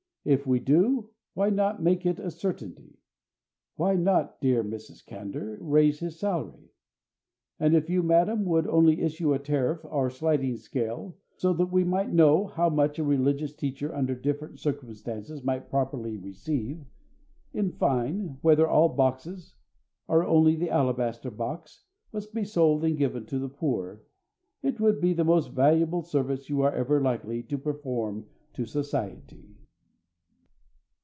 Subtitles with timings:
[0.23, 2.99] If we do, why not make it a certainty;
[3.75, 5.03] why not, dear Mrs.
[5.03, 6.69] Candour, raise his salary?
[7.59, 11.83] And if you, madam, would only issue a tariff or sliding scale, so that we
[11.83, 16.85] might know how much a religious teacher under different circumstances might properly receive
[17.51, 19.55] in fine, whether all boxes,
[20.07, 24.03] or only the alabaster box, must be sold and given to the poor
[24.61, 29.57] it would be the most valuable service you are ever likely to perform to society.